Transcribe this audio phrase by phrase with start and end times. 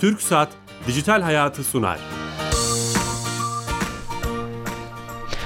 [0.00, 0.48] Türk Saat
[0.86, 1.98] Dijital Hayatı sunar.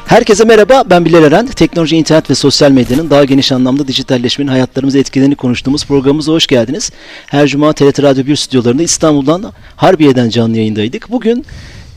[0.06, 1.46] Herkese merhaba, ben Bilal Eren.
[1.46, 6.90] Teknoloji, internet ve sosyal medyanın daha geniş anlamda dijitalleşmenin hayatlarımıza etkilerini konuştuğumuz programımıza hoş geldiniz.
[7.26, 11.10] Her cuma TRT Radyo 1 stüdyolarında İstanbul'dan, Harbiye'den canlı yayındaydık.
[11.10, 11.44] Bugün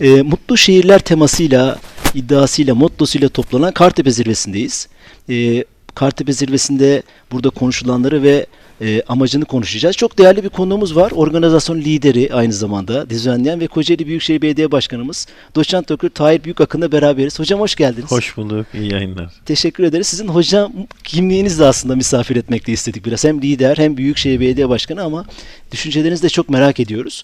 [0.02, 1.80] e, mutlu şehirler temasıyla,
[2.14, 4.88] iddiasıyla, mottosuyla toplanan Kartepe Zirvesi'ndeyiz.
[5.30, 5.64] E,
[5.96, 8.46] Kartepe Zirvesi'nde burada konuşulanları ve
[8.82, 9.96] e, amacını konuşacağız.
[9.96, 11.12] Çok değerli bir konuğumuz var.
[11.16, 17.40] Organizasyon lideri aynı zamanda düzenleyen ve Kocaeli Büyükşehir Belediye Başkanımız Doçent Doktor Tahir Büyükakın'la beraberiz.
[17.40, 18.12] Hocam hoş geldiniz.
[18.12, 18.66] Hoş bulduk.
[18.74, 19.34] İyi yayınlar.
[19.46, 20.08] Teşekkür ederiz.
[20.08, 23.24] Sizin hocam kimliğinizi de aslında misafir etmekte istedik biraz.
[23.24, 25.26] Hem lider hem Büyükşehir Belediye Başkanı ama
[25.72, 27.24] düşüncelerinizi de çok merak ediyoruz.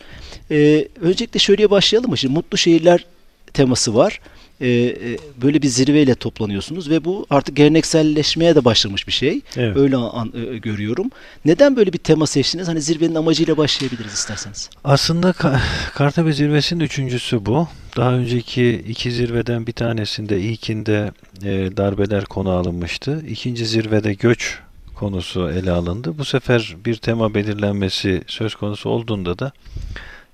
[0.52, 2.18] Ee, öncelikle şöyle başlayalım mı?
[2.18, 3.06] Şimdi mutlu şehirler
[3.54, 4.20] teması var.
[4.62, 9.42] Ee, e, böyle bir zirveyle toplanıyorsunuz ve bu artık gelenekselleşmeye de başlamış bir şey.
[9.58, 9.78] Evet.
[9.78, 11.10] Öyle an, e, görüyorum.
[11.46, 12.68] Neden böyle bir tema seçtiniz?
[12.68, 14.70] Hani zirvenin amacıyla başlayabiliriz isterseniz.
[14.84, 15.60] Aslında Ka-
[15.94, 17.68] Kartepe Zirvesi'nin üçüncüsü bu.
[17.98, 21.12] Daha önceki iki zirveden bir tanesinde ilkinde
[21.44, 23.24] e, darbeler konu alınmıştı.
[23.30, 24.60] İkinci zirvede göç
[24.96, 26.18] konusu ele alındı.
[26.18, 29.52] Bu sefer bir tema belirlenmesi söz konusu olduğunda da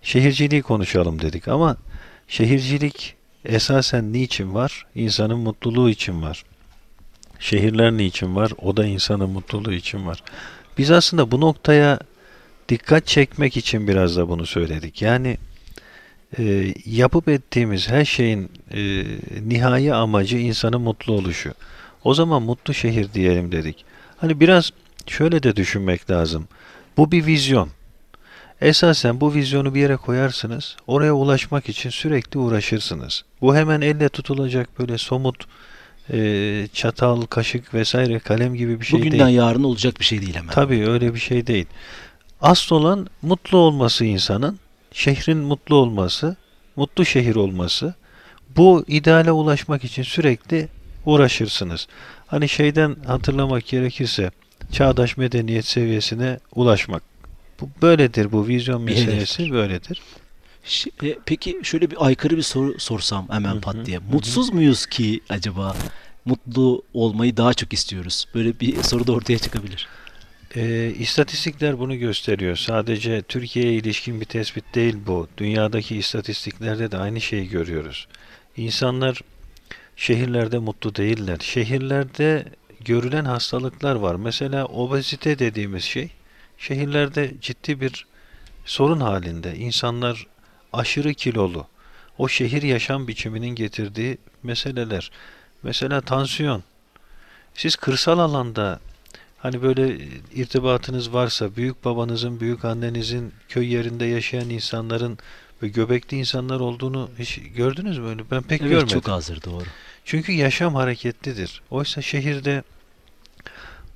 [0.01, 1.47] şehirciliği konuşalım dedik.
[1.47, 1.77] Ama
[2.27, 3.18] şehircilik
[3.49, 4.85] esasen niçin var?
[4.95, 6.43] İnsanın mutluluğu için var.
[7.39, 8.51] Şehirler niçin var?
[8.61, 10.23] O da insanın mutluluğu için var.
[10.77, 11.99] Biz aslında bu noktaya
[12.69, 15.01] dikkat çekmek için biraz da bunu söyledik.
[15.01, 15.37] Yani
[16.37, 19.03] e, yapıp ettiğimiz her şeyin e,
[19.49, 21.53] nihai amacı insanın mutlu oluşu.
[22.03, 23.85] O zaman mutlu şehir diyelim dedik.
[24.17, 24.71] Hani biraz
[25.07, 26.47] şöyle de düşünmek lazım.
[26.97, 27.69] Bu bir vizyon.
[28.61, 33.23] Esasen bu vizyonu bir yere koyarsınız, oraya ulaşmak için sürekli uğraşırsınız.
[33.41, 35.45] Bu hemen elle tutulacak böyle somut
[36.13, 39.37] e, çatal, kaşık vesaire kalem gibi bir şey Bugünden değil.
[39.37, 40.53] yarına olacak bir şey değil hemen.
[40.53, 41.65] Tabii öyle bir şey değil.
[42.41, 44.59] Asıl olan mutlu olması insanın,
[44.91, 46.35] şehrin mutlu olması,
[46.75, 47.93] mutlu şehir olması.
[48.57, 50.67] Bu ideale ulaşmak için sürekli
[51.05, 51.87] uğraşırsınız.
[52.27, 54.31] Hani şeyden hatırlamak gerekirse
[54.71, 57.08] çağdaş medeniyet seviyesine ulaşmak.
[57.61, 60.01] Bu böyledir bu vizyon meselesi böyledir.
[60.63, 63.99] Ş- e, Peki şöyle bir aykırı bir soru sorsam hemen Hı hı, pat diye.
[64.11, 65.75] Mutsuz muyuz ki acaba?
[66.25, 68.25] Mutlu olmayı daha çok istiyoruz.
[68.35, 69.87] Böyle bir soru da ortaya çıkabilir.
[70.55, 72.55] E, istatistikler bunu gösteriyor.
[72.55, 75.27] Sadece Türkiye'ye ilişkin bir tespit değil bu.
[75.37, 78.07] Dünyadaki istatistiklerde de aynı şeyi görüyoruz.
[78.57, 79.21] İnsanlar
[79.95, 81.37] şehirlerde mutlu değiller.
[81.41, 82.45] Şehirlerde
[82.85, 84.15] görülen hastalıklar var.
[84.15, 86.09] Mesela obezite dediğimiz şey
[86.59, 88.05] şehirlerde ciddi bir
[88.65, 89.55] sorun halinde.
[89.55, 90.27] İnsanlar
[90.73, 91.67] aşırı kilolu.
[92.17, 95.11] O şehir yaşam biçiminin getirdiği meseleler.
[95.63, 96.63] Mesela tansiyon.
[97.53, 98.79] Siz kırsal alanda
[99.41, 99.97] Hani böyle
[100.35, 105.17] irtibatınız varsa büyük babanızın, büyük annenizin köy yerinde yaşayan insanların
[105.63, 108.23] ve göbekli insanlar olduğunu hiç gördünüz mü öyle?
[108.31, 108.87] Ben pek Evet görmedim.
[108.87, 109.63] çok azdır doğru.
[110.05, 111.61] Çünkü yaşam hareketlidir.
[111.69, 112.63] Oysa şehirde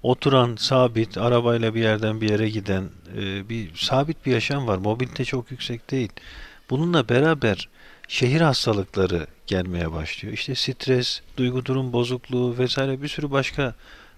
[0.03, 4.77] oturan, sabit, arabayla bir yerden bir yere giden e, bir sabit bir yaşam var.
[4.77, 6.09] Mobilite çok yüksek değil.
[6.69, 7.69] Bununla beraber
[8.07, 10.33] şehir hastalıkları gelmeye başlıyor.
[10.33, 13.75] İşte stres, duygu durum bozukluğu vesaire bir sürü başka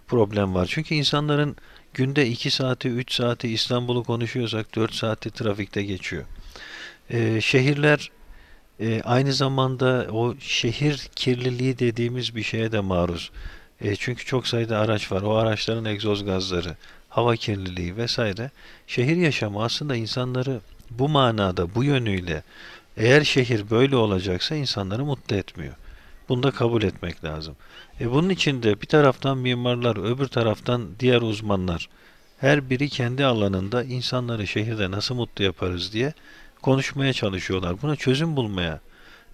[0.07, 0.67] problem var.
[0.69, 1.55] Çünkü insanların
[1.93, 6.23] günde 2 saati, 3 saati İstanbul'u konuşuyorsak 4 saati trafikte geçiyor.
[7.09, 8.11] Ee, şehirler
[8.79, 13.31] e, aynı zamanda o şehir kirliliği dediğimiz bir şeye de maruz.
[13.81, 15.21] E, çünkü çok sayıda araç var.
[15.21, 16.75] O araçların egzoz gazları,
[17.09, 18.51] hava kirliliği vesaire.
[18.87, 20.59] Şehir yaşamı aslında insanları
[20.89, 22.43] bu manada, bu yönüyle
[22.97, 25.73] eğer şehir böyle olacaksa insanları mutlu etmiyor.
[26.29, 27.55] Bunu da kabul etmek lazım.
[28.01, 31.89] E bunun için de bir taraftan mimarlar, öbür taraftan diğer uzmanlar
[32.37, 36.13] her biri kendi alanında insanları şehirde nasıl mutlu yaparız diye
[36.61, 37.81] konuşmaya çalışıyorlar.
[37.81, 38.79] Buna çözüm bulmaya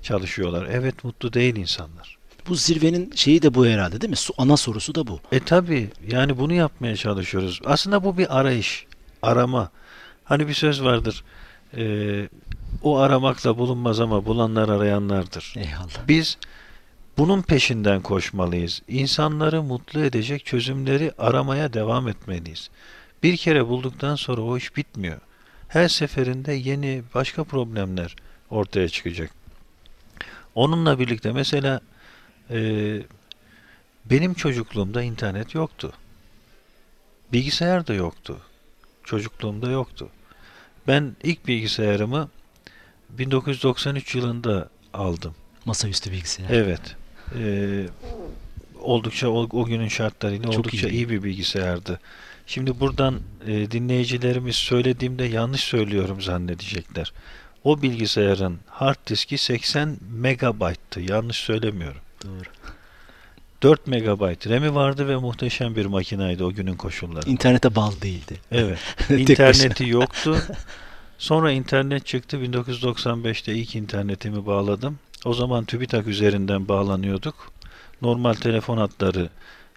[0.02, 0.68] çalışıyorlar.
[0.72, 2.21] Evet mutlu değil insanlar.
[2.48, 4.16] Bu zirvenin şeyi de bu herhalde değil mi?
[4.16, 5.20] Su, ana sorusu da bu.
[5.32, 7.62] E tabi yani bunu yapmaya çalışıyoruz.
[7.66, 8.86] Aslında bu bir arayış,
[9.22, 9.72] arama.
[10.24, 11.24] Hani bir söz vardır.
[11.78, 12.30] e,
[12.84, 15.54] o aramakla bulunmaz ama bulanlar arayanlardır.
[15.58, 16.08] Eyvallah.
[16.08, 16.38] Biz
[17.18, 18.82] bunun peşinden koşmalıyız.
[18.88, 22.70] İnsanları mutlu edecek çözümleri aramaya devam etmeliyiz.
[23.24, 25.18] Bir kere bulduktan sonra o iş bitmiyor.
[25.68, 28.16] Her seferinde yeni başka problemler
[28.50, 29.32] ortaya çıkacak.
[30.56, 31.82] Onunla birlikte mesela
[32.52, 33.02] e,
[34.06, 35.94] benim çocukluğumda internet yoktu.
[37.34, 38.38] Bilgisayar da yoktu.
[39.04, 40.10] Çocukluğumda yoktu.
[40.88, 42.30] Ben ilk bilgisayarımı
[43.10, 45.36] 1993 yılında aldım.
[45.66, 46.50] Masaüstü bilgisayar.
[46.50, 46.96] Evet.
[47.40, 47.86] Ee,
[48.82, 50.92] oldukça o, o günün şartlarıyla Çok oldukça iyi.
[50.92, 52.00] iyi bir bilgisayardı.
[52.48, 57.14] Şimdi buradan e, dinleyicilerimiz söylediğimde yanlış söylüyorum zannedecekler.
[57.64, 61.02] O bilgisayarın hard diski 80 megabayttı.
[61.02, 62.02] Yanlış söylemiyorum.
[62.26, 62.50] Doğru.
[63.64, 67.30] 4 megabayt RAM'i vardı ve muhteşem bir makinaydı o günün koşulları.
[67.30, 68.40] İnternete bağlı değildi.
[68.52, 68.80] Evet.
[69.10, 70.38] İnterneti yoktu.
[71.18, 72.38] Sonra internet çıktı.
[72.38, 75.00] 1995'te ilk internetimi bağladım.
[75.26, 77.52] O zaman TÜBİTAK üzerinden bağlanıyorduk.
[78.02, 79.30] Normal telefon hatları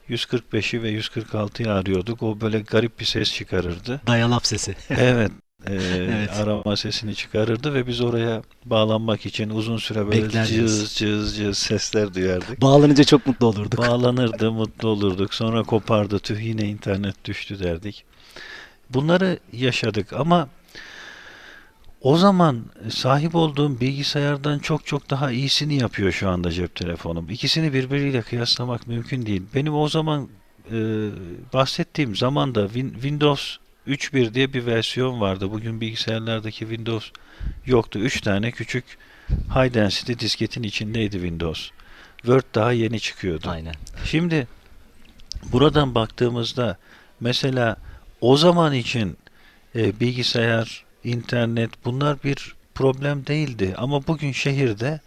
[0.08, 2.22] 145'i ve 146'yı arıyorduk.
[2.22, 4.00] O böyle garip bir ses çıkarırdı.
[4.06, 4.76] Dayalap sesi.
[4.90, 5.32] Evet.
[5.66, 6.30] E, Evet.
[6.30, 10.54] Arama sesini çıkarırdı ve biz oraya bağlanmak için uzun süre böyle Beklerdiniz.
[10.56, 12.60] cız cız cız sesler duyardık.
[12.62, 13.78] Bağlanınca çok mutlu olurduk.
[13.78, 15.34] Bağlanırdı, mutlu olurduk.
[15.34, 18.04] Sonra kopardı, tüh yine internet düştü derdik.
[18.90, 20.48] Bunları yaşadık ama
[22.00, 27.30] o zaman sahip olduğum bilgisayardan çok çok daha iyisini yapıyor şu anda cep telefonum.
[27.30, 29.42] İkisini birbiriyle kıyaslamak mümkün değil.
[29.54, 30.28] Benim o zaman
[30.70, 30.76] e,
[31.52, 33.56] bahsettiğim zamanda Win- Windows
[33.88, 35.50] 3.1 diye bir versiyon vardı.
[35.50, 37.10] Bugün bilgisayarlardaki Windows
[37.66, 37.98] yoktu.
[37.98, 38.84] 3 tane küçük
[39.28, 41.70] high density disketin içindeydi Windows.
[42.16, 43.50] Word daha yeni çıkıyordu.
[43.50, 43.74] Aynen.
[44.04, 44.48] Şimdi
[45.52, 46.78] buradan baktığımızda
[47.20, 47.76] mesela
[48.20, 49.16] o zaman için
[49.74, 53.74] e, bilgisayar, internet bunlar bir problem değildi.
[53.76, 55.00] Ama bugün şehirde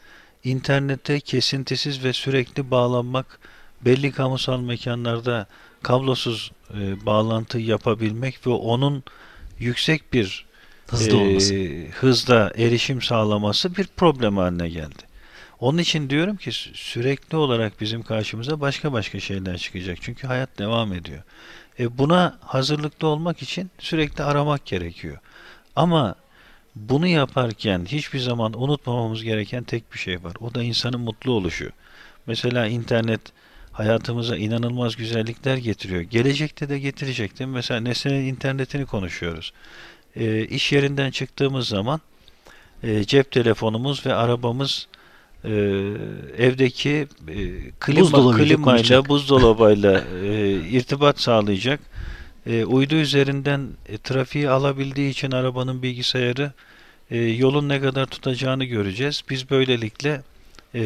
[0.44, 3.40] internete kesintisiz ve sürekli bağlanmak,
[3.82, 5.48] belli kamusal mekanlarda
[5.84, 9.04] kablosuz e, bağlantı yapabilmek ve onun
[9.60, 10.46] yüksek bir
[10.88, 11.56] Hızlı e, olması.
[11.92, 15.04] hızda erişim sağlaması bir problem haline geldi.
[15.60, 19.98] Onun için diyorum ki sü- sürekli olarak bizim karşımıza başka başka şeyler çıkacak.
[20.02, 21.24] Çünkü hayat devam ediyor.
[21.80, 25.18] E buna hazırlıklı olmak için sürekli aramak gerekiyor.
[25.76, 26.16] Ama
[26.76, 30.34] bunu yaparken hiçbir zaman unutmamamız gereken tek bir şey var.
[30.40, 31.70] O da insanın mutlu oluşu.
[32.28, 33.22] Mesela internet
[33.78, 36.02] hayatımıza inanılmaz güzellikler getiriyor.
[36.02, 37.54] Gelecekte de getirecek değil mi?
[37.54, 39.54] Mesela nesnenin internetini konuşuyoruz.
[40.16, 42.02] E, iş yerinden çıktığımız zaman
[42.84, 44.88] e, cep telefonumuz ve arabamız
[45.44, 45.50] e,
[46.38, 47.36] evdeki e,
[47.80, 49.10] klima, Buzdolabıyla klimayla, konuşacak.
[49.10, 51.80] buzdolabıyla e, irtibat sağlayacak.
[52.46, 56.52] E, uydu üzerinden e, trafiği alabildiği için arabanın bilgisayarı
[57.12, 59.24] e, yolun ne kadar tutacağını göreceğiz.
[59.30, 60.22] Biz böylelikle
[60.76, 60.82] e,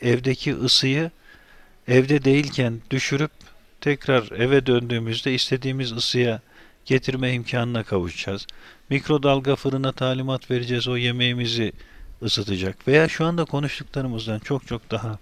[0.00, 1.10] evdeki ısıyı
[1.90, 3.30] evde değilken düşürüp
[3.80, 6.40] tekrar eve döndüğümüzde istediğimiz ısıya
[6.84, 8.46] getirme imkanına kavuşacağız.
[8.90, 10.88] Mikrodalga fırına talimat vereceğiz.
[10.88, 11.72] O yemeğimizi
[12.22, 12.88] ısıtacak.
[12.88, 15.18] Veya şu anda konuştuklarımızdan çok çok daha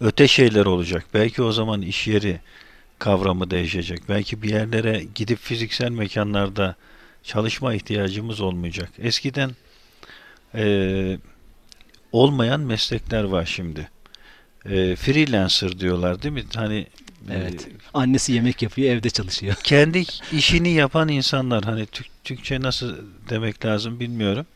[0.00, 1.04] öte şeyler olacak.
[1.14, 2.40] Belki o zaman iş yeri
[2.98, 4.00] kavramı değişecek.
[4.08, 6.76] Belki bir yerlere gidip fiziksel mekanlarda
[7.22, 8.90] çalışma ihtiyacımız olmayacak.
[8.98, 9.50] Eskiden
[10.54, 11.18] eee,
[12.12, 13.88] olmayan meslekler var şimdi.
[14.70, 16.44] Eee, freelancer diyorlar değil mi?
[16.54, 16.86] Hani
[17.30, 17.66] Evet.
[17.66, 19.54] eee, Annesi yemek yapıyor, evde çalışıyor.
[19.64, 22.96] kendi işini yapan insanlar hani Türk, Türkçe nasıl
[23.30, 24.46] demek lazım bilmiyorum.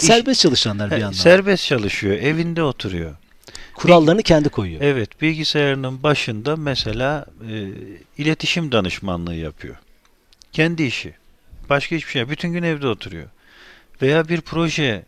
[0.00, 1.12] İş- Serbest çalışanlar bir yandan.
[1.16, 3.16] serbest çalışıyor, evinde oturuyor.
[3.74, 4.80] Kurallarını kendi koyuyor.
[4.80, 7.68] Evet, bilgisayarının başında mesela e,
[8.18, 9.76] iletişim danışmanlığı yapıyor.
[10.52, 11.14] Kendi işi.
[11.70, 12.28] Başka hiçbir şey.
[12.30, 13.26] Bütün gün evde oturuyor.
[14.02, 15.02] Veya bir proje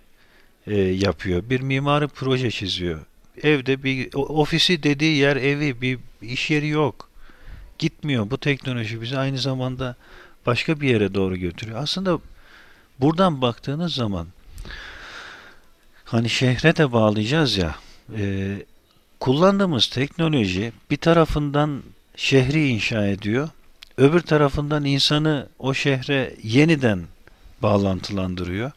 [0.66, 1.42] e, yapıyor.
[1.50, 3.00] Bir mimari proje çiziyor.
[3.42, 7.08] Evde bir ofisi dediği yer evi, bir iş yeri yok.
[7.78, 8.30] Gitmiyor.
[8.30, 9.96] Bu teknoloji bizi aynı zamanda
[10.46, 11.82] başka bir yere doğru götürüyor.
[11.82, 12.18] Aslında
[13.00, 14.26] buradan baktığınız zaman
[16.04, 17.74] hani şehre de bağlayacağız ya.
[18.18, 18.56] e,
[19.20, 21.82] kullandığımız teknoloji bir tarafından
[22.16, 23.48] şehri inşa ediyor.
[23.96, 27.02] Öbür tarafından insanı o şehre yeniden
[27.62, 28.70] bağlantılandırıyor.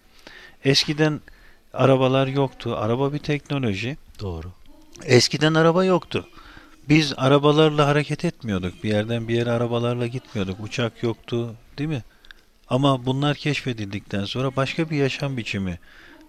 [0.65, 1.21] Eskiden
[1.73, 2.75] arabalar yoktu.
[2.77, 3.97] Araba bir teknoloji.
[4.19, 4.51] Doğru.
[5.05, 6.27] Eskiden araba yoktu.
[6.89, 8.83] Biz arabalarla hareket etmiyorduk.
[8.83, 10.59] Bir yerden bir yere arabalarla gitmiyorduk.
[10.59, 12.03] Uçak yoktu, değil mi?
[12.69, 15.79] Ama bunlar keşfedildikten sonra başka bir yaşam biçimi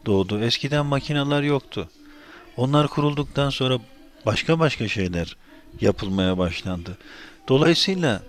[0.06, 0.40] doğdu.
[0.40, 1.88] Eskiden makineler yoktu.
[2.56, 3.78] Onlar kurulduktan sonra
[4.26, 5.36] başka başka şeyler
[5.80, 6.98] yapılmaya başlandı.
[7.48, 8.22] Dolayısıyla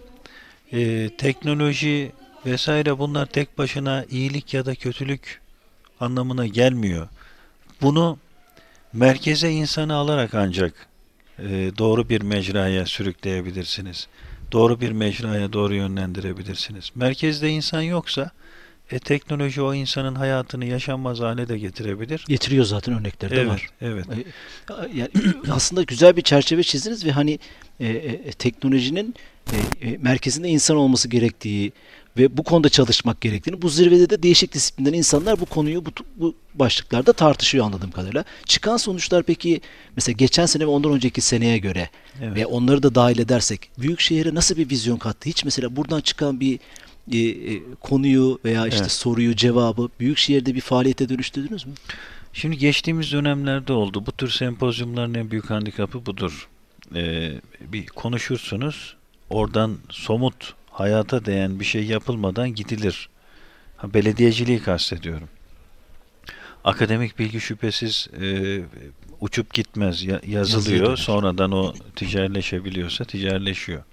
[0.72, 2.12] e, teknoloji
[2.46, 5.42] vesaire bunlar tek başına iyilik ya da kötülük
[6.00, 7.08] anlamına gelmiyor.
[7.82, 8.18] Bunu
[8.94, 10.74] merkeze insanı alarak ancak
[11.40, 14.08] e, doğru bir mecraya sürükleyebilirsiniz.
[14.52, 16.92] Doğru bir mecraya doğru yönlendirebilirsiniz.
[16.96, 18.32] Merkezde insan yoksa
[18.92, 22.26] e, teknoloji o insanın hayatını yaşanmaz hale de getirebilir.
[22.28, 23.70] Getiriyor zaten örnekleri de Evet, var.
[23.82, 24.06] evet.
[24.96, 25.10] Yani
[25.52, 27.40] aslında güzel bir çerçeve çizdiniz ve hani
[27.80, 29.16] e, e, teknolojinin
[29.52, 31.72] e, e, merkezinde insan olması gerektiği,
[32.18, 36.36] ve bu konuda çalışmak gerektiğini, bu zirvede de değişik disiplinden insanlar bu konuyu bu, bu
[36.56, 38.24] başlıklarda tartışıyor anladığım kadarıyla.
[38.46, 39.62] Çıkan sonuçlar peki
[39.96, 41.90] mesela geçen sene ve ondan önceki seneye göre
[42.22, 42.36] Evet.
[42.36, 45.30] ve onları da dahil edersek büyük şehire nasıl bir vizyon kattı?
[45.30, 46.60] Hiç mesela buradan çıkan bir
[47.12, 48.92] e, e, konuyu veya işte Evet.
[48.92, 51.74] soruyu, cevabı büyük şehirde bir faaliyete dönüştürdünüz mü?
[52.34, 54.06] Şimdi geçtiğimiz dönemlerde oldu.
[54.06, 56.48] Bu tür sempozyumların en büyük handikapı budur.
[56.96, 58.96] Ee, bir konuşursunuz,
[59.30, 63.10] oradan somut, hayata değen bir şey yapılmadan gidilir.
[63.78, 65.30] Ha, belediyeciliği kastediyorum.
[66.64, 68.60] Akademik bilgi şüphesiz e,
[69.20, 70.86] uçup gitmez, ya- yazılıyor.
[70.86, 70.96] döner.
[70.96, 73.84] Sonradan o ticarileşebiliyorsa ticarileşiyor.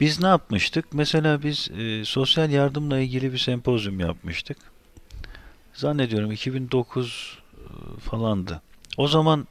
[0.00, 0.84] Biz ne yapmıştık?
[0.92, 4.56] Mesela biz e, sosyal yardımla ilgili bir sempozyum yapmıştık.
[5.74, 8.62] Zannediyorum 2009 e, falandı.
[8.96, 9.46] O zaman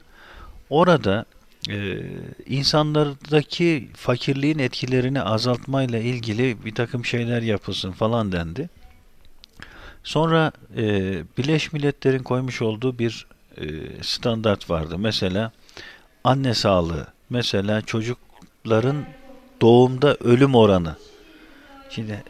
[0.69, 1.25] orada
[1.69, 2.01] e,
[2.45, 8.69] insanlardaki fakirliğin etkilerini azaltmayla ilgili bir takım şeyler yapılsın falan dendi.
[10.03, 10.83] Sonra e,
[11.37, 13.65] Birleşmiş Milletler'in koymuş olduğu bir e,
[14.01, 14.97] standart vardı.
[14.97, 15.51] Mesela
[16.23, 19.05] anne sağlığı, mesela çocukların
[19.61, 20.95] doğumda ölüm oranı.
[21.89, 22.23] Şimdi e,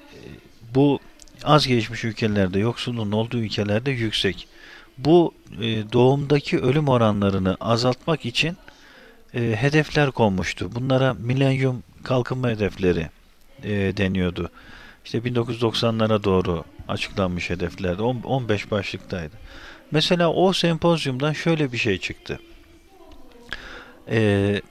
[0.75, 0.99] bu
[1.43, 4.47] az gelişmiş ülkelerde, yoksulluğun olduğu ülkelerde yüksek.
[4.97, 8.57] Bu e, doğumdaki ölüm oranlarını azaltmak için
[9.33, 10.69] e, hedefler konmuştu.
[10.75, 13.09] Bunlara milenyum kalkınma hedefleri
[13.63, 14.51] e, deniyordu.
[15.05, 18.01] İşte 1990'lara doğru açıklanmış hedeflerde.
[18.01, 19.35] On- 15 başlıktaydı.
[19.91, 22.39] Mesela o sempozyumdan şöyle bir şey çıktı.
[24.09, 24.61] E,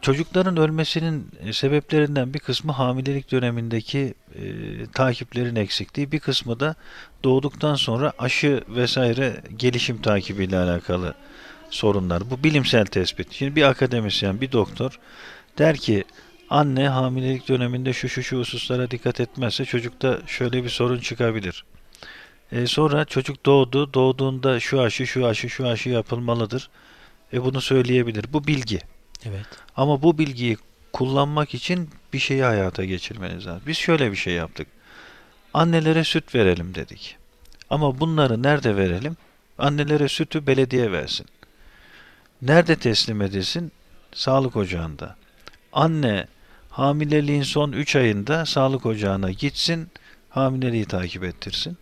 [0.00, 4.42] çocukların ölmesinin sebeplerinden bir kısmı hamilelik dönemindeki e,
[4.92, 6.74] takiplerin eksikliği, bir kısmı da
[7.24, 11.14] doğduktan sonra aşı vesaire gelişim takibiyle alakalı
[11.74, 12.30] sorunlar.
[12.30, 13.32] Bu bilimsel tespit.
[13.32, 14.98] Şimdi bir akademisyen, bir doktor
[15.58, 16.04] der ki
[16.50, 21.64] anne hamilelik döneminde şu şu şu hususlara dikkat etmezse çocukta şöyle bir sorun çıkabilir.
[22.52, 26.70] E, sonra çocuk doğdu, doğduğunda şu aşı, şu aşı, şu aşı yapılmalıdır.
[27.32, 28.24] E, bunu söyleyebilir.
[28.32, 28.78] Bu bilgi.
[29.24, 29.46] Evet.
[29.76, 30.56] Ama bu bilgiyi
[30.92, 33.62] kullanmak için bir şeyi hayata geçirmeniz lazım.
[33.66, 34.68] Biz şöyle bir şey yaptık.
[35.54, 37.16] Annelere süt verelim dedik.
[37.70, 39.16] Ama bunları nerede verelim?
[39.58, 41.26] Annelere sütü belediye versin.
[42.44, 43.72] Nerede teslim edilsin?
[44.14, 45.16] Sağlık ocağında.
[45.72, 46.26] Anne
[46.70, 49.88] hamileliğin son 3 ayında sağlık ocağına gitsin,
[50.30, 51.78] hamileliği takip ettirsin.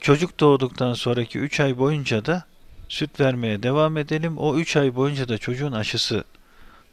[0.00, 2.44] Çocuk doğduktan sonraki 3 ay boyunca da
[2.88, 4.38] süt vermeye devam edelim.
[4.38, 6.24] O 3 ay boyunca da çocuğun aşısı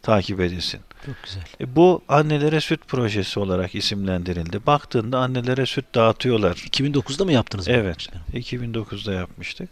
[0.02, 0.80] takip edilsin.
[1.06, 1.44] Çok güzel.
[1.62, 4.66] E, bu annelere süt projesi olarak isimlendirildi.
[4.66, 6.56] Baktığında annelere süt dağıtıyorlar.
[6.56, 7.68] 2009'da mı yaptınız?
[7.68, 7.96] Evet.
[7.96, 8.26] başkanım?
[8.34, 9.70] 2009'da yapmıştık.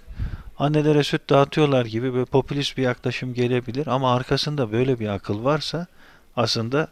[0.59, 5.87] Annelere süt dağıtıyorlar gibi böyle popülist bir yaklaşım gelebilir ama arkasında böyle bir akıl varsa
[6.35, 6.87] aslında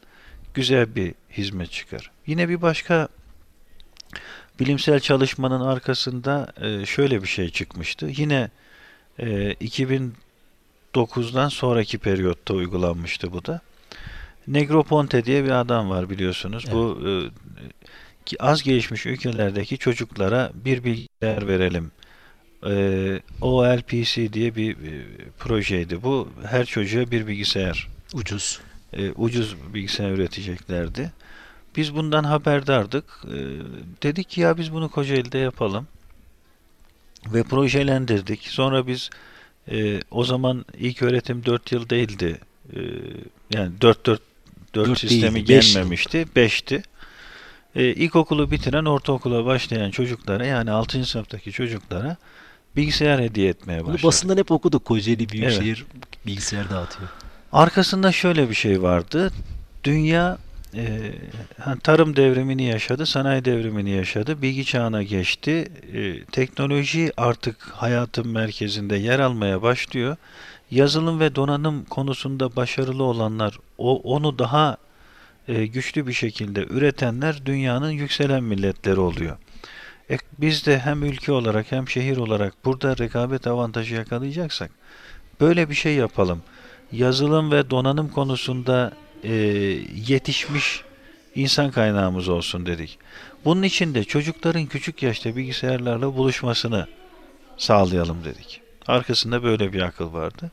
[0.54, 2.12] güzel bir hizmet çıkar.
[2.28, 3.08] Yine bir başka
[4.60, 8.06] bilimsel çalışmanın arkasında e, şöyle bir şey çıkmıştı.
[8.18, 8.50] Yine
[9.20, 13.62] e, 2009'dan sonraki periyotta uygulanmıştı bu da.
[14.48, 16.66] Negroponte diye bir adam var biliyorsunuz.
[16.72, 17.12] Bu e,
[18.40, 21.92] az gelişmiş ülkelerdeki çocuklara bir bilgisayar verelim.
[22.68, 25.06] E, OLPC diye bir e,
[25.40, 26.04] projeydi.
[26.04, 28.60] Bu her çocuğa bir bilgisayar Ucuz.
[28.94, 31.12] e, ucuz bilgisayar üreteceklerdi.
[31.76, 33.06] Biz bundan haberdardık.
[33.28, 33.38] E,
[34.04, 35.88] dedik ki ya biz bunu Kocaeli'de yapalım.
[37.34, 38.48] Ve projelendirdik.
[38.48, 39.10] Sonra biz
[39.72, 42.40] e, o zaman ilk öğretim 4 yıl değildi.
[42.76, 42.80] E,
[43.54, 44.22] yani 4 4
[44.76, 45.74] 4 Dört sistemi değildi, beş yıl.
[45.74, 46.26] gelmemişti.
[46.36, 46.84] 5'ti.
[47.76, 51.06] E, ilkokulu bitiren ortaokula başlayan çocuklara yani 6.
[51.06, 52.18] sınıftaki çocuklara
[52.78, 54.04] bilgisayar hediye etmeye Bunu başladık.
[54.04, 54.86] basından hep okuduk.
[54.86, 55.86] Kocaeli Büyükşehir
[56.26, 57.10] bilgisayar dağıtıyor.
[57.52, 59.32] Arkasında şöyle bir şey vardı.
[59.84, 60.38] Dünya
[60.76, 61.14] e,
[61.84, 65.72] tarım devrimini yaşadı, sanayi devrimini yaşadı, bilgi çağına geçti.
[65.94, 70.18] E, teknoloji artık hayatın merkezinde yer almaya başlıyor.
[70.72, 74.78] Yazılım ve donanım konusunda başarılı olanlar, o onu daha
[75.48, 79.38] e, güçlü bir şekilde üretenler dünyanın yükselen milletleri oluyor.
[80.10, 84.72] E, biz de hem ülke olarak hem şehir olarak burada rekabet avantajı yakalayacaksak
[85.42, 86.42] böyle bir şey yapalım
[86.92, 88.92] yazılım ve donanım konusunda
[89.24, 89.34] e,
[90.08, 90.82] yetişmiş
[91.36, 92.98] insan kaynağımız olsun dedik.
[93.46, 96.88] Bunun için de çocukların küçük yaşta bilgisayarlarla buluşmasını
[97.58, 98.62] sağlayalım dedik.
[98.88, 100.52] Arkasında böyle bir akıl vardı.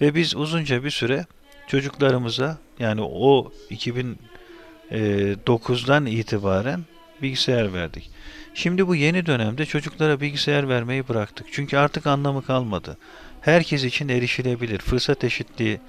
[0.00, 1.26] Ve biz uzunca bir süre
[1.66, 6.84] çocuklarımıza yani o 2009'dan itibaren
[7.22, 8.10] bilgisayar verdik.
[8.54, 11.46] Şimdi bu yeni dönemde çocuklara bilgisayar vermeyi bıraktık.
[11.52, 12.98] Çünkü artık anlamı kalmadı.
[13.40, 14.78] Herkes için erişilebilir.
[14.78, 15.80] Fırsat eşitliği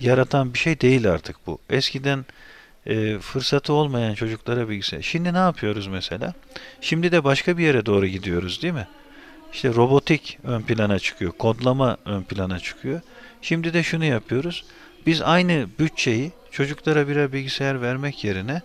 [0.00, 1.58] yaratan bir şey değil artık bu.
[1.70, 2.24] Eskiden
[2.86, 5.02] e, fırsatı olmayan çocuklara bilgisayar.
[5.02, 6.34] Şimdi ne yapıyoruz mesela?
[6.80, 8.88] Şimdi de başka bir yere doğru gidiyoruz değil mi?
[9.52, 13.00] İşte robotik ön plana çıkıyor, kodlama ön plana çıkıyor.
[13.42, 14.64] Şimdi de şunu yapıyoruz.
[15.06, 18.62] Biz aynı bütçeyi çocuklara birer bilgisayar vermek yerine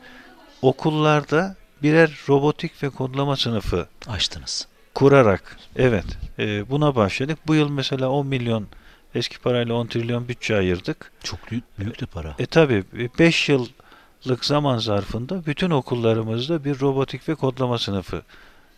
[0.62, 4.68] okullarda birer robotik ve kodlama sınıfı Açtınız.
[4.94, 6.06] kurarak evet
[6.40, 7.40] e, buna başladık.
[7.48, 8.68] Bu yıl mesela 10 milyon
[9.16, 11.12] eski parayla 10 trilyon bütçe ayırdık.
[11.24, 12.36] Çok büyük, büyük de para.
[12.40, 12.84] E tabi
[13.20, 18.22] 5 yıllık zaman zarfında bütün okullarımızda bir robotik ve kodlama sınıfı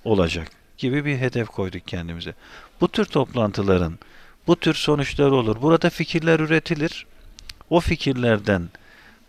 [0.03, 0.47] olacak
[0.77, 2.33] gibi bir hedef koyduk kendimize.
[2.81, 3.99] Bu tür toplantıların
[4.47, 5.61] bu tür sonuçlar olur.
[5.61, 7.05] Burada fikirler üretilir.
[7.69, 8.69] O fikirlerden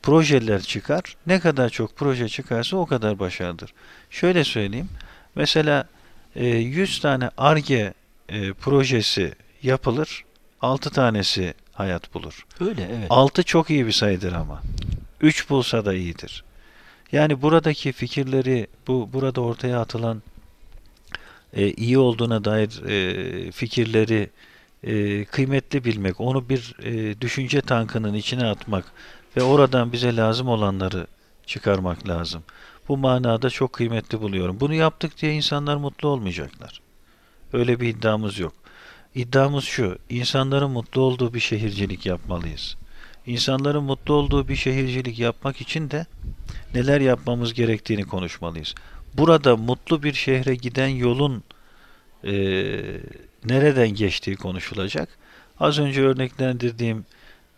[0.03, 1.17] projeler çıkar.
[1.26, 3.75] Ne kadar çok proje çıkarsa o kadar başarılıdır.
[4.11, 4.88] Şöyle söyleyeyim.
[5.35, 5.88] Mesela
[6.37, 7.95] e, 100 tane ARGE
[8.29, 10.25] e, projesi yapılır.
[10.61, 12.47] 6 tanesi hayat bulur.
[12.61, 13.07] Öyle evet.
[13.11, 14.62] 6 çok iyi bir sayıdır ama.
[15.21, 16.45] 3 bulsa da iyidir.
[17.12, 20.23] Yani buradaki fikirleri, bu burada ortaya atılan
[21.53, 24.31] e, iyi olduğuna dair e, fikirleri
[24.83, 28.85] e, kıymetli bilmek, onu bir e, düşünce tankının içine atmak
[29.37, 31.07] ve oradan bize lazım olanları
[31.47, 32.43] çıkarmak lazım.
[32.88, 34.61] Bu manada çok kıymetli buluyorum.
[34.61, 36.81] Bunu yaptık diye insanlar mutlu olmayacaklar.
[37.52, 38.52] Öyle bir iddiamız yok.
[39.14, 42.76] İddiamız şu, insanların mutlu olduğu bir şehircilik yapmalıyız.
[43.26, 46.07] İnsanların mutlu olduğu bir şehircilik yapmak için de
[46.75, 48.75] neler yapmamız gerektiğini konuşmalıyız.
[49.14, 51.43] Burada mutlu bir şehre giden yolun
[52.25, 52.33] e,
[53.45, 55.09] nereden geçtiği konuşulacak.
[55.61, 57.05] Az önce örneklendirdiğim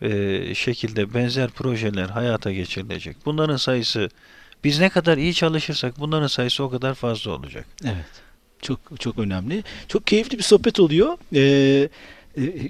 [0.01, 3.17] e, şekilde benzer projeler hayata geçirilecek.
[3.25, 4.09] Bunların sayısı
[4.63, 7.65] biz ne kadar iyi çalışırsak bunların sayısı o kadar fazla olacak.
[7.83, 8.05] Evet.
[8.61, 9.63] Çok çok önemli.
[9.87, 11.17] Çok keyifli bir sohbet oluyor.
[11.35, 11.89] Ee,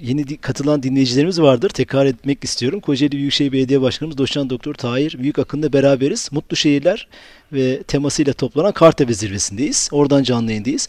[0.02, 1.70] yeni di- katılan dinleyicilerimiz vardır.
[1.70, 2.80] Tekrar etmek istiyorum.
[2.80, 6.28] Kocaeli Büyükşehir Belediye Başkanımız Doçan Doktor Tahir Büyük Akın'la beraberiz.
[6.32, 7.08] Mutlu Şehirler
[7.52, 9.88] ve temasıyla toplanan Kartepe Zirvesi'ndeyiz.
[9.92, 10.88] Oradan canlı yayındayız.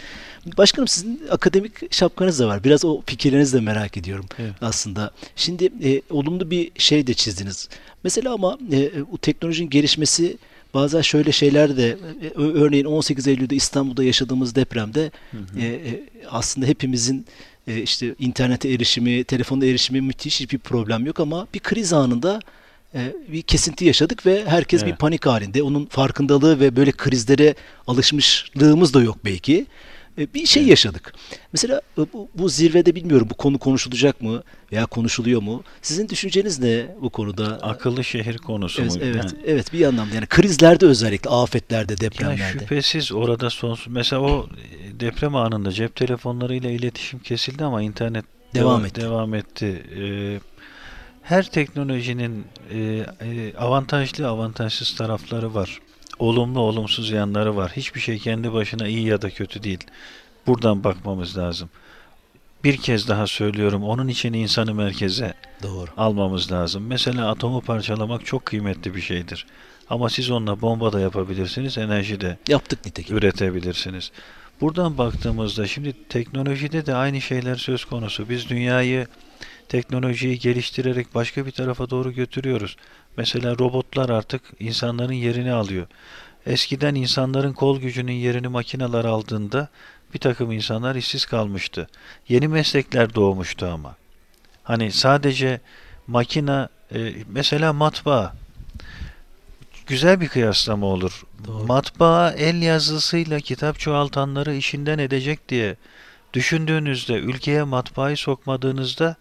[0.58, 2.64] Başkanım sizin akademik şapkanız da var.
[2.64, 4.54] Biraz o fikirlerinizi de merak ediyorum Evet.
[4.62, 5.12] aslında.
[5.36, 7.70] Şimdi e, olumlu bir şey de çizdiniz.
[8.04, 10.38] Mesela ama e, bu teknolojinin gelişmesi
[10.74, 11.88] bazen şöyle şeyler de
[12.24, 15.12] e, ö- örneğin 18 Eylül'de İstanbul'da yaşadığımız depremde
[15.60, 17.26] e, e, aslında hepimizin
[17.72, 22.40] e, işte internete erişimi, telefona erişimi müthiş hiçbir problem yok ama bir kriz anında
[22.96, 25.00] e, bir kesinti yaşadık ve herkes bir Evet.
[25.00, 25.64] panik halinde.
[25.64, 27.56] Onun farkındalığı ve böyle krizlere
[27.88, 29.66] alışmışlığımız da yok belki.
[30.18, 31.14] E, bir şey yaşadık.
[31.54, 35.64] Mesela e, bu, bu zirvede bilmiyorum bu konu konuşulacak mı veya konuşuluyor mu?
[35.82, 37.46] Sizin düşünceniz ne bu konuda?
[37.62, 39.00] Akıllı şehir konusu Evet, mu?
[39.04, 42.60] evet, Yani- evet bir anlamda yani krizlerde özellikle afetlerde, Ya depremlerde.
[42.60, 44.48] şüphesiz orada sonsuz mesela o
[44.96, 49.02] e, deprem anında cep telefonlarıyla iletişim kesildi ama internet Devam deva- etti.
[49.02, 49.84] Devam etti.
[50.00, 50.40] Ee,
[51.22, 52.78] her teknolojinin e,
[53.22, 55.80] e, avantajlı avantajsız tarafları var.
[56.22, 57.72] Olumlu olumsuz yanları var.
[57.76, 59.80] Hiçbir şey kendi başına iyi ya da kötü değil.
[60.48, 61.70] Buradan bakmamız lazım.
[62.64, 63.84] Bir kez daha söylüyorum.
[63.84, 65.90] Onun için insanı merkeze Doğru.
[65.98, 66.88] almamız lazım.
[66.88, 69.46] Mesela atomu parçalamak çok kıymetli bir şeydir.
[69.90, 73.18] Ama siz onunla bomba da yapabilirsiniz, enerji de Yaptık nitekim.
[73.18, 74.12] üretebilirsiniz.
[74.62, 78.30] Buradan baktığımızda şimdi teknolojide de aynı şeyler söz konusu.
[78.30, 79.08] Biz dünyayı
[79.72, 82.78] teknolojiyi geliştirerek başka bir tarafa doğru götürüyoruz.
[83.18, 85.88] Mesela robotlar artık insanların yerini alıyor.
[86.46, 89.70] Eskiden insanların kol gücünün yerini makineler aldığında
[90.14, 91.88] bir takım insanlar işsiz kalmıştı.
[92.30, 93.96] Yeni meslekler doğmuştu ama.
[94.64, 95.62] Hani sadece
[96.08, 98.34] makina e, mesela matbaa
[99.88, 101.24] güzel bir kıyaslama olur.
[101.48, 101.66] Doğru.
[101.66, 105.76] Matbaa el yazısıyla kitap çoğaltanları işinden edecek diye
[106.34, 109.16] düşündüğünüzde ülkeye matbaayı sokmadığınızda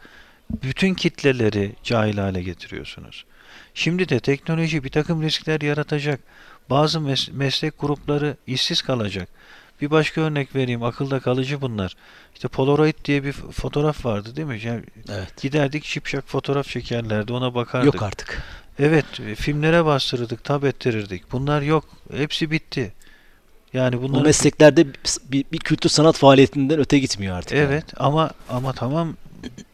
[0.63, 3.25] bütün kitleleri cahil hale getiriyorsunuz.
[3.75, 6.21] Şimdi de teknoloji bir takım riskler yaratacak.
[6.71, 9.29] Bazı mes- meslek grupları işsiz kalacak.
[9.81, 10.83] Bir başka örnek vereyim.
[10.83, 11.97] Akılda kalıcı bunlar.
[12.35, 14.61] İşte Polaroid diye bir fotoğraf vardı değil mi?
[14.65, 15.43] Yani Evet.
[15.43, 17.33] giderdik şipşak fotoğraf çekerlerdi.
[17.33, 17.95] Ona bakardık.
[17.95, 18.43] Yok artık.
[18.79, 21.33] Evet, e, filmlere bastırırdık, tab ettirirdik.
[21.33, 21.85] Bunlar yok.
[22.17, 22.93] Hepsi bitti.
[23.73, 24.87] Yani O bunlar mesleklerde
[25.25, 27.59] bir, bir kültür sanat faaliyetinden öte gitmiyor artık.
[27.59, 27.65] yani.
[27.67, 29.17] Evet ama ama tamam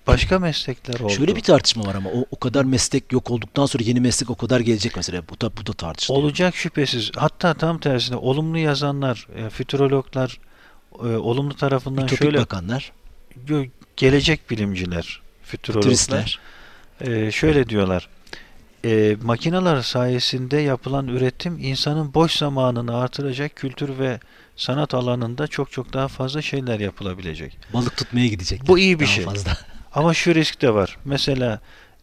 [0.06, 1.12] başka meslekler oldu.
[1.12, 4.34] Şöyle bir tartışma var ama o, o kadar meslek yok olduktan sonra yeni meslek o
[4.34, 5.22] kadar gelecek mesela.
[5.30, 6.24] Bu da bu da tartışılıyor.
[6.24, 7.10] olacak şüphesiz.
[7.16, 10.38] Hatta tam tersine olumlu yazanlar, e, fütürologlar
[10.98, 12.92] e, olumlu tarafından Ütopik şöyle bakanlar,
[13.96, 16.40] gelecek bilimciler, fütürologlar
[17.00, 18.08] e, şöyle diyorlar.
[18.84, 24.20] E, makineler sayesinde yapılan üretim insanın boş zamanını artıracak kültür ve
[24.56, 27.58] sanat alanında çok çok daha fazla şeyler yapılabilecek.
[27.72, 28.68] Balık tutmaya gidecekler.
[28.68, 29.24] Bu iyi bir daha şey.
[29.24, 29.58] Fazla.
[29.96, 30.98] Ama şu risk de var.
[31.04, 31.60] Mesela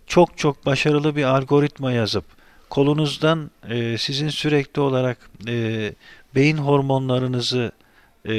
[0.08, 2.26] çok çok başarılı bir algoritma yazıp
[2.70, 5.94] kolunuzdan e, sizin sürekli olarak e,
[6.36, 7.72] beyin hormonlarınızı
[8.26, 8.34] e,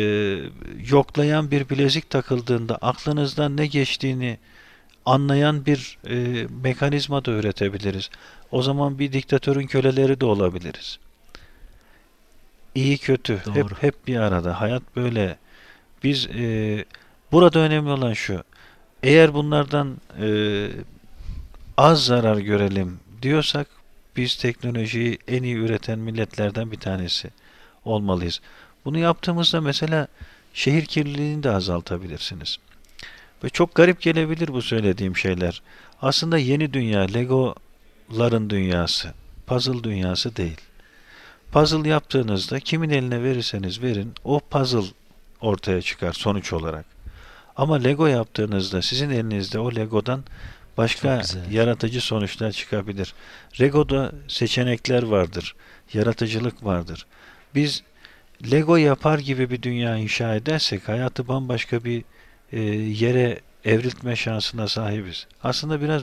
[0.91, 4.39] yoklayan bir bilezik takıldığında aklınızdan ne geçtiğini
[5.07, 8.11] anlayan bir e, mekanizma da üretebiliriz.
[8.51, 10.99] O zaman bir diktatörün köleleri de olabiliriz.
[12.75, 13.55] İyi kötü Doğru.
[13.55, 14.61] hep hep bir arada.
[14.61, 15.37] Hayat böyle.
[16.03, 16.85] Biz e,
[17.33, 18.45] burada önemli olan şu.
[19.05, 20.69] Eğer bunlardan e,
[21.77, 23.67] az zarar görelim diyorsak
[24.17, 27.31] biz teknolojiyi en iyi üreten milletlerden bir tanesi
[27.85, 28.41] olmalıyız.
[28.85, 30.09] Bunu yaptığımızda mesela
[30.55, 32.57] şehir kirliliğini de azaltabilirsiniz.
[33.45, 35.63] Ve çok garip gelebilir bu söylediğim şeyler.
[36.03, 39.15] Aslında yeni dünya, Legoların dünyası,
[39.47, 40.61] puzzle dünyası değil.
[41.53, 44.95] Puzzle yaptığınızda kimin eline verirseniz verin o puzzle
[45.41, 46.95] ortaya çıkar sonuç olarak.
[47.57, 50.25] Ama Lego yaptığınızda sizin elinizde o Lego'dan
[50.77, 53.15] başka yaratıcı sonuçlar çıkabilir.
[53.61, 55.55] Lego'da seçenekler vardır,
[55.93, 57.07] yaratıcılık vardır.
[57.55, 57.83] Biz
[58.51, 62.05] Lego yapar gibi bir dünya inşa edersek hayatı bambaşka bir
[62.53, 65.27] e, yere evriltme şansına sahibiz.
[65.43, 66.03] Aslında biraz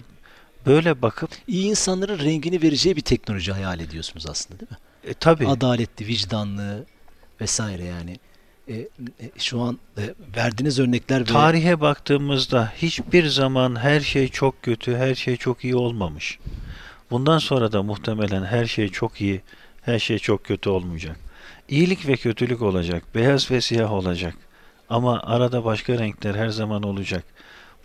[0.65, 4.77] böyle bakıp İyi insanların rengini vereceği bir teknoloji hayal ediyorsunuz aslında değil mi?
[5.03, 6.85] e, tabii Adaletli, vicdanlı
[7.41, 8.19] vesaire yani.
[8.67, 8.87] E, e,
[9.37, 10.01] şu an e,
[10.37, 15.75] verdiğiniz örnekler ve Tarihe baktığımızda hiçbir zaman her şey çok kötü, her şey çok iyi
[15.75, 16.39] olmamış.
[17.11, 19.41] Bundan sonra da muhtemelen her şey çok iyi,
[19.81, 21.17] her şey çok kötü olmayacak.
[21.69, 24.35] İyilik ve kötülük olacak, beyaz ve siyah olacak.
[24.89, 27.23] Ama arada başka renkler her zaman olacak.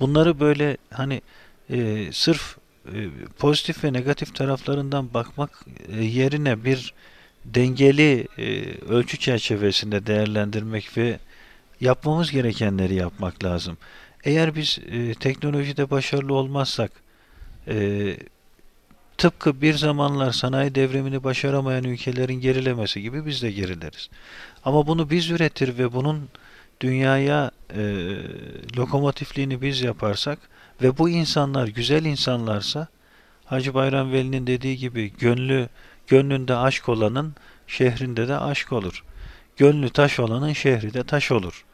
[0.01, 1.23] Bunları böyle hani
[1.71, 2.57] e, sırf
[2.95, 3.09] e,
[3.39, 6.95] pozitif ve negatif taraflarından bakmak e, yerine bir
[7.55, 11.19] dengeli e, ölçü çerçevesinde değerlendirmek ve
[11.81, 13.77] yapmamız gerekenleri yapmak lazım.
[14.25, 16.93] Eğer biz e, teknolojide başarılı olmazsak
[17.69, 18.17] e,
[19.19, 24.11] tıpkı bir zamanlar sanayi devrimini başaramayan ülkelerin gerilemesi gibi biz de gerileriz.
[24.65, 26.29] Ama bunu biz üretir ve bunun
[26.81, 27.83] dünyaya e,
[28.77, 30.39] lokomotifliğini biz yaparsak
[30.83, 32.89] ve bu insanlar güzel insanlarsa
[33.45, 35.69] Hacı Bayram Veli'nin dediği gibi gönlü
[36.07, 37.35] gönlünde aşk olanın
[37.67, 39.05] şehrinde de aşk olur.
[39.57, 41.65] Gönlü taş olanın şehri de taş olur.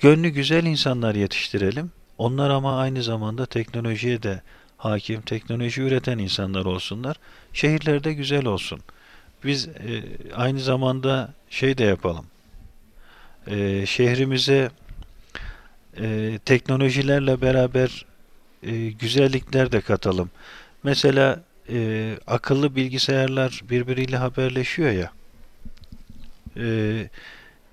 [0.00, 1.90] Gönlü güzel insanlar yetiştirelim.
[2.18, 4.42] Onlar ama aynı zamanda teknolojiye de
[4.76, 7.16] hakim, teknoloji üreten insanlar olsunlar.
[7.52, 8.80] Şehirlerde güzel olsun.
[9.44, 10.02] Biz e,
[10.34, 12.26] aynı zamanda şey de yapalım.
[13.46, 14.70] E, şehrimize
[16.00, 18.06] e, teknolojilerle beraber
[18.62, 20.30] e, güzellikler de katalım.
[20.82, 25.12] Mesela e, akıllı bilgisayarlar birbiriyle haberleşiyor ya.
[26.56, 26.64] E,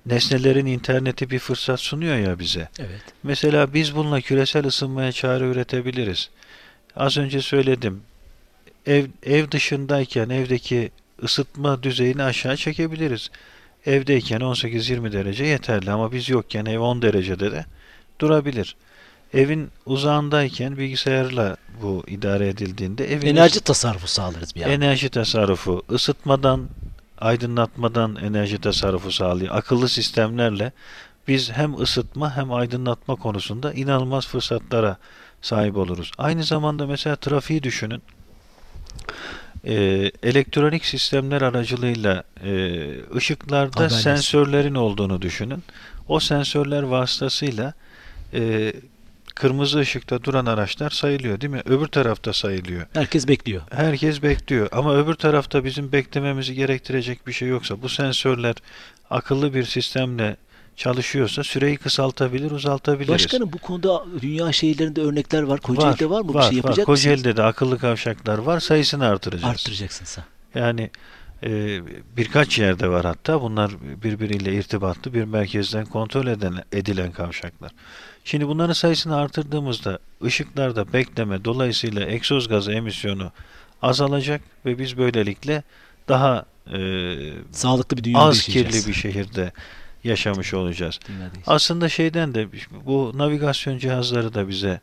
[0.06, 2.69] nesnelerin interneti bir fırsat sunuyor ya bize.
[2.80, 3.02] evet.
[3.23, 6.30] Mesela biz bununla küresel ısınmaya çare üretebiliriz.
[6.95, 8.02] Az önce söyledim.
[8.86, 10.91] Ev, ev dışındayken evdeki
[11.23, 13.30] ısıtma düzeyini aşağı çekebiliriz.
[13.86, 17.65] Evdeyken 18-20 derece yeterli ama biz yokken ev 10 derecede de
[18.19, 18.75] durabilir.
[19.33, 24.81] Evin uzağındayken bilgisayarla bu idare edildiğinde evin Enerji tasarrufu sağlarız bir yandan.
[24.81, 26.69] enerji tasarrufu, ısıtmadan,
[27.17, 29.55] aydınlatmadan enerji tasarrufu sağlıyor.
[29.55, 30.71] Akıllı sistemlerle
[31.27, 34.97] biz hem ısıtma hem aydınlatma konusunda inanılmaz fırsatlara
[35.41, 36.11] sahip oluruz.
[36.17, 38.01] Aynı zamanda mesela trafiği düşünün.
[39.65, 42.81] Ee, elektronik sistemler aracılığıyla e,
[43.15, 44.01] ışıklarda Haberleşsin.
[44.03, 45.63] sensörlerin olduğunu düşünün.
[46.07, 47.73] O sensörler vasıtasıyla
[48.33, 48.73] e,
[49.39, 51.62] kırmızı ışıkta duran araçlar sayılıyor değil mi?
[51.65, 52.88] Öbür tarafta sayılıyor.
[52.93, 53.62] Herkes bekliyor.
[53.71, 58.56] Herkes bekliyor ama öbür tarafta bizim beklememizi gerektirecek bir şey yoksa bu sensörler
[59.10, 60.38] akıllı bir sistemle
[60.75, 63.10] çalışıyorsa süreyi kısaltabilir, uzaltabiliriz.
[63.10, 65.60] Başkanım bu konuda dünya şehirlerinde örnekler var.
[65.60, 66.34] Kocaeli'de var, mı?
[66.34, 66.86] bir şey yapacak var.
[66.86, 68.60] Kocaeli'de de akıllı kavşaklar var.
[68.60, 69.54] Sayısını artıracağız.
[69.54, 70.23] Arttıracaksın sen.
[70.56, 70.89] Yani
[71.43, 71.82] e,
[72.17, 73.41] birkaç yerde var hatta.
[73.41, 73.71] Bunlar
[74.04, 77.71] birbiriyle irtibatlı bir merkezden kontrol eden, edilen kavşaklar.
[78.25, 83.32] Şimdi bunların sayısını artırdığımızda ışıklarda bekleme dolayısıyla egzoz gazı emisyonu
[83.82, 85.63] azalacak ve biz böylelikle
[86.08, 86.79] daha e,
[87.51, 89.51] Sağlıklı bir dünyada az kirli bir şehirde
[90.03, 90.99] yaşamış olacağız.
[91.10, 91.43] Yaşayacağız.
[91.47, 92.47] Aslında şeyden de
[92.86, 94.82] bu navigasyon cihazları da bize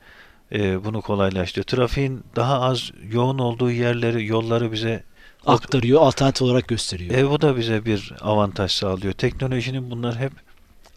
[0.53, 1.65] e, bunu kolaylaştırıyor.
[1.65, 5.03] Trafiğin daha az yoğun olduğu yerleri, yolları bize
[5.47, 7.15] Aktarıyor, alternatif olarak gösteriyor.
[7.15, 9.13] e, bu da bize bir avantaj sağlıyor.
[9.13, 10.33] Teknolojinin bunlar hep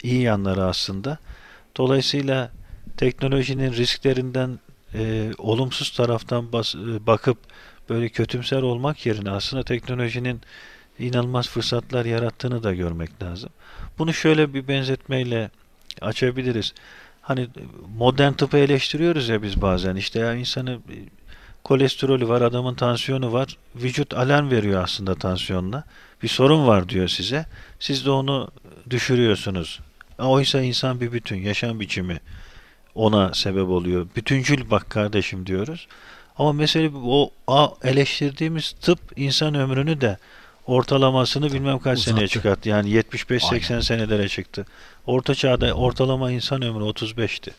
[0.02, 1.18] iyi yanları aslında.
[1.76, 2.50] Dolayısıyla
[2.96, 4.58] teknolojinin risklerinden
[4.94, 7.38] e, olumsuz taraftan bas, e, bakıp
[7.88, 10.40] böyle kötümser olmak yerine aslında teknolojinin
[10.98, 13.50] inanılmaz fırsatlar yarattığını da görmek lazım.
[13.98, 15.50] Bunu şöyle bir benzetmeyle
[16.00, 16.74] açabiliriz.
[17.22, 17.48] Hani
[17.98, 20.78] modern tıpı eleştiriyoruz ya biz bazen işte ya insanı
[21.64, 23.56] kolesterolü var, adamın tansiyonu var.
[23.76, 25.84] Vücut alarm veriyor aslında tansiyonla.
[26.22, 27.46] Bir sorun var diyor size.
[27.80, 28.48] Siz de onu
[28.90, 29.80] düşürüyorsunuz.
[30.20, 32.20] Oysa insan bir bütün, yaşam biçimi
[32.94, 34.06] ona sebep oluyor.
[34.16, 35.86] Bütüncül bak kardeşim diyoruz.
[36.38, 37.30] Ama mesele o
[37.84, 40.18] eleştirdiğimiz tıp insan ömrünü de
[40.66, 42.10] ortalamasını bilmem kaç Uzattı.
[42.14, 42.68] seneye çıkarttı.
[42.68, 43.80] Yani 75-80 Aynen.
[43.80, 44.66] senelere çıktı.
[45.06, 47.50] Orta çağda ortalama insan ömrü 35'ti.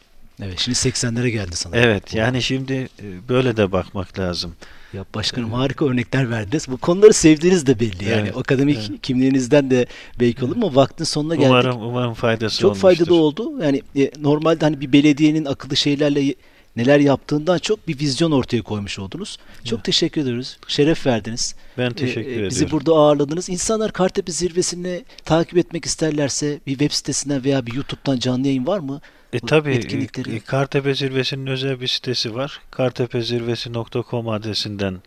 [0.43, 1.83] Evet şimdi 80'lere geldi sanırım.
[1.83, 4.55] Evet yani şimdi e, böyle de bakmak lazım.
[4.93, 6.67] Ya başkanım harika örnekler verdiniz.
[6.67, 8.09] Bu konuları sevdiğiniz de belli.
[8.09, 9.01] Yani Evet, akademik evet.
[9.01, 9.85] kimliğinizden de
[10.19, 11.49] belki olur ama vaktin sonuna geldik.
[11.49, 12.81] Umarım umarım faydası Çok olmuştur.
[12.81, 13.63] faydalı oldu.
[13.63, 16.35] Yani e, normalde hani bir belediyenin akıllı şeylerle
[16.75, 19.37] neler yaptığından çok bir vizyon ortaya koymuş oldunuz.
[19.63, 19.85] Çok Evet.
[19.85, 20.57] teşekkür ediyoruz.
[20.67, 21.55] Şeref verdiniz.
[21.77, 22.49] Ben E, teşekkür e, ediyorum.
[22.49, 23.49] Bizi burada ağırladınız.
[23.49, 28.79] İnsanlar Kartepe zirvesini takip etmek isterlerse bir web sitesinden veya bir YouTube'dan canlı yayın var
[28.79, 29.01] mı?
[29.33, 32.59] E tabi etkinlikleri- Kartepe Zirvesi'nin özel bir sitesi var.
[32.71, 34.97] kartepezirvesi.com adresinden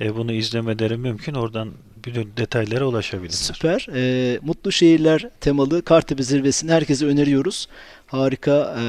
[0.00, 1.34] e, bunu izlemeleri mümkün.
[1.34, 1.72] Oradan
[2.06, 3.32] bütün detaylara ulaşabilirler.
[3.32, 3.86] Süper.
[3.94, 7.68] E, mutlu şehirler temalı Kartepe zirvesini herkese öneriyoruz.
[8.06, 8.84] Harika e,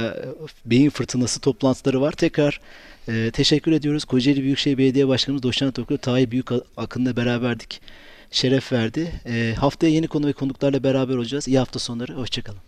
[0.66, 2.12] beyin fırtınası toplantıları var.
[2.12, 2.60] Tekrar
[3.08, 4.06] e, teşekkür ediyoruz.
[4.06, 7.82] Kocaeli Büyükşehir Belediye Başkanımız Doçent Okul Tayyip Büyük Akın'la beraberdik.
[8.32, 9.12] Şeref verdi.
[9.26, 11.48] E, haftaya yeni konu ve konuklarla beraber olacağız.
[11.48, 12.14] İyi hafta sonları.
[12.14, 12.60] Hoşçakalın.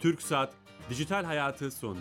[0.00, 2.00] TürkSat Dijital Hayatı sundu.